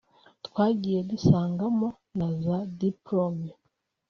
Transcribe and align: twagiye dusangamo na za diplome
twagiye 0.45 0.99
dusangamo 1.11 1.87
na 2.17 2.27
za 2.43 2.57
diplome 2.81 3.49